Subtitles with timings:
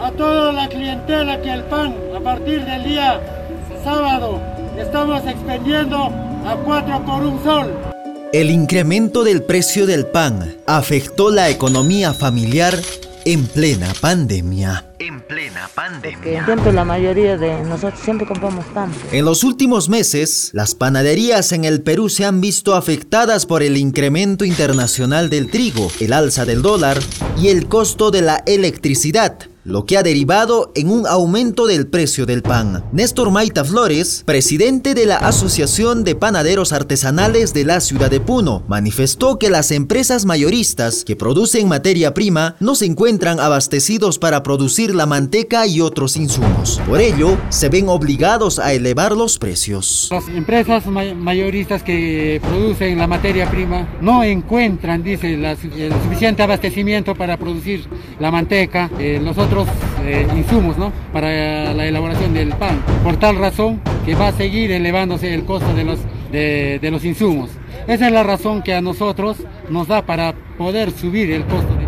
[0.00, 3.20] a toda la clientela que el pan a partir del día
[3.84, 4.40] sábado
[4.78, 6.10] estamos expendiendo
[6.46, 7.72] a 4 por un sol.
[8.32, 12.74] El incremento del precio del pan afectó la economía familiar
[13.24, 14.86] en plena pandemia.
[14.98, 16.44] En plena pandemia.
[16.44, 18.90] siempre la mayoría de nosotros siempre compramos pan.
[19.12, 23.76] En los últimos meses, las panaderías en el Perú se han visto afectadas por el
[23.76, 26.98] incremento internacional del trigo, el alza del dólar
[27.38, 32.26] y el costo de la electricidad lo que ha derivado en un aumento del precio
[32.26, 32.84] del pan.
[32.92, 38.64] Néstor Maita Flores, presidente de la Asociación de Panaderos Artesanales de la ciudad de Puno,
[38.66, 44.94] manifestó que las empresas mayoristas que producen materia prima no se encuentran abastecidos para producir
[44.94, 46.80] la manteca y otros insumos.
[46.88, 50.08] Por ello, se ven obligados a elevar los precios.
[50.10, 57.36] Las empresas mayoristas que producen la materia prima no encuentran, dice, el suficiente abastecimiento para
[57.36, 57.86] producir
[58.18, 58.90] la manteca.
[58.98, 59.20] Eh,
[60.04, 60.92] eh, insumos ¿no?
[61.12, 62.82] para la elaboración del pan.
[63.04, 65.98] Por tal razón que va a seguir elevándose el costo de los,
[66.30, 67.50] de, los insumos.
[67.86, 71.81] Esa es la razón que a nosotros nos da para poder subir el costo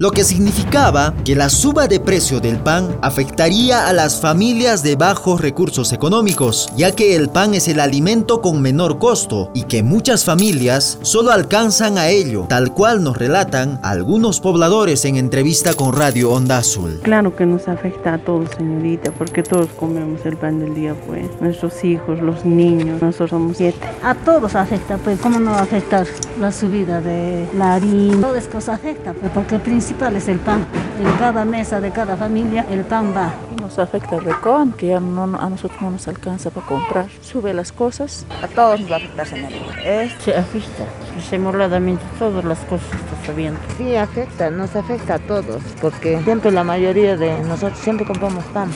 [0.00, 4.94] lo que significaba que la suba de precio del pan afectaría a las familias de
[4.94, 9.82] bajos recursos económicos, ya que el pan es el alimento con menor costo y que
[9.82, 15.92] muchas familias solo alcanzan a ello, tal cual nos relatan algunos pobladores en entrevista con
[15.92, 17.00] Radio Onda Azul.
[17.02, 21.26] Claro que nos afecta a todos, señorita, porque todos comemos el pan del día, pues.
[21.40, 23.84] Nuestros hijos, los niños, nosotros somos siete.
[24.04, 25.18] A todos afecta, pues.
[25.18, 26.06] ¿Cómo no va a afectar
[26.40, 28.20] la subida de la harina?
[28.20, 30.66] Todo esto afecta, pues, porque principio principal es el pan.
[31.00, 33.32] En cada mesa de cada familia el pan va.
[33.58, 37.06] Nos afecta el recón, que ya no, a nosotros no nos alcanza para comprar.
[37.22, 38.26] Sube las cosas.
[38.42, 39.64] A todos nos va a afectar, señorita.
[40.18, 40.84] Se afecta.
[41.30, 43.60] Simuladamente todas las cosas están subiendo.
[43.78, 48.68] Sí, afecta, nos afecta a todos, porque siempre la mayoría de nosotros siempre compramos pan.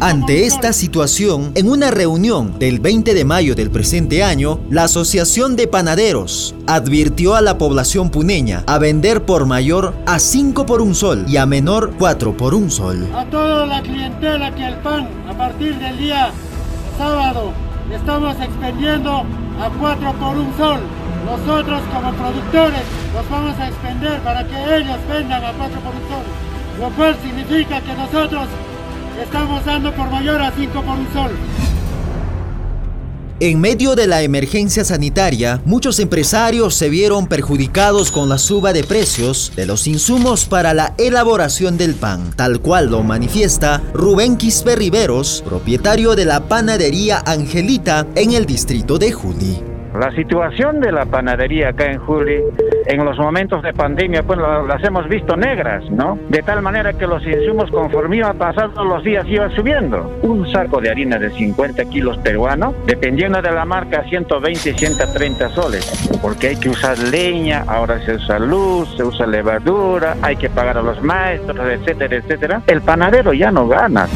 [0.00, 5.56] Ante esta situación, en una reunión del 20 de mayo del presente año, la Asociación
[5.56, 10.94] de Panaderos advirtió a la población puneña a vender por mayor a 5 por un
[10.94, 13.06] sol y a menor 4 por un sol.
[13.14, 16.30] A toda la clientela que el pan a partir del día
[16.98, 17.52] sábado
[17.94, 19.10] estamos expendiendo
[19.60, 20.80] a 4 por un sol.
[21.24, 22.82] Nosotros como productores
[23.14, 26.49] los vamos a expender para que ellos vendan a 4 por un sol
[26.80, 28.48] lo cual significa que nosotros
[29.22, 31.30] estamos dando por mayor a 5 por un sol.
[33.42, 38.84] En medio de la emergencia sanitaria, muchos empresarios se vieron perjudicados con la suba de
[38.84, 44.76] precios de los insumos para la elaboración del pan, tal cual lo manifiesta Rubén Quispe
[44.76, 49.69] Riveros, propietario de la panadería Angelita en el distrito de Juli.
[49.98, 52.42] La situación de la panadería acá en Juli,
[52.86, 56.16] en los momentos de pandemia, pues las hemos visto negras, ¿no?
[56.28, 60.18] De tal manera que los insumos conforme iban pasando los días iban subiendo.
[60.22, 65.48] Un saco de harina de 50 kilos peruano, dependiendo de la marca, 120 y 130
[65.50, 70.48] soles, porque hay que usar leña, ahora se usa luz, se usa levadura, hay que
[70.48, 72.62] pagar a los maestros, etcétera, etcétera.
[72.68, 74.06] El panadero ya no gana.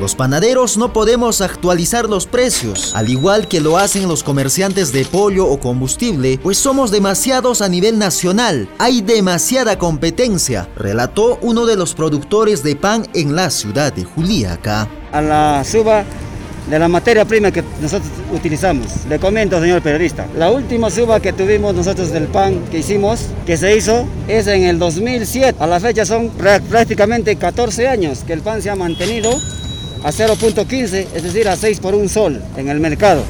[0.00, 5.04] Los panaderos no podemos actualizar los precios, al igual que lo hacen los comerciantes de
[5.04, 8.66] pollo o combustible, pues somos demasiados a nivel nacional.
[8.78, 14.88] Hay demasiada competencia, relató uno de los productores de pan en la ciudad de Juliaca.
[15.12, 16.06] A la suba
[16.70, 19.04] de la materia prima que nosotros utilizamos.
[19.06, 23.58] Le comento, señor periodista, la última suba que tuvimos nosotros del pan que hicimos, que
[23.58, 25.58] se hizo, es en el 2007.
[25.62, 29.38] A la fecha son prácticamente 14 años que el pan se ha mantenido
[30.02, 33.22] a 0.15, es decir, a 6 por un sol en el mercado.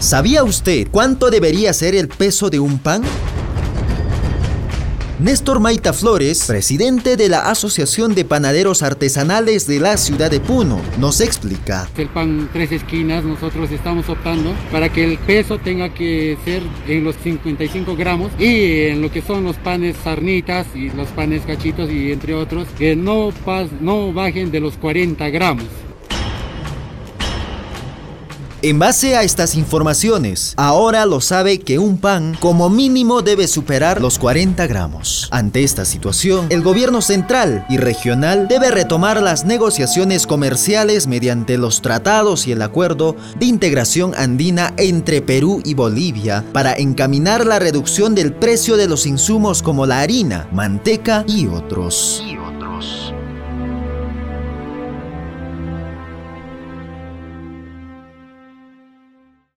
[0.00, 3.02] ¿Sabía usted cuánto debería ser el peso de un pan?
[5.20, 10.80] Néstor Maita Flores, presidente de la Asociación de Panaderos Artesanales de la ciudad de Puno,
[10.98, 11.88] nos explica.
[11.96, 17.04] El pan tres esquinas, nosotros estamos optando para que el peso tenga que ser en
[17.04, 21.88] los 55 gramos y en lo que son los panes sarnitas y los panes cachitos
[21.92, 23.32] y entre otros, que no,
[23.80, 25.66] no bajen de los 40 gramos.
[28.64, 34.00] En base a estas informaciones, ahora lo sabe que un pan como mínimo debe superar
[34.00, 35.28] los 40 gramos.
[35.30, 41.82] Ante esta situación, el gobierno central y regional debe retomar las negociaciones comerciales mediante los
[41.82, 48.14] tratados y el acuerdo de integración andina entre Perú y Bolivia para encaminar la reducción
[48.14, 52.23] del precio de los insumos como la harina, manteca y otros.